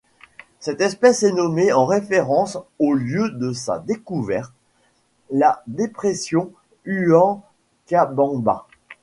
Cette 0.59 0.81
espèce 0.81 1.21
est 1.21 1.31
nommée 1.31 1.71
en 1.71 1.85
référence 1.85 2.57
au 2.79 2.95
lieu 2.95 3.29
de 3.29 3.53
sa 3.53 3.77
découverte, 3.77 4.51
la 5.29 5.61
dépression 5.67 6.51
Huancabamba. 6.87 8.65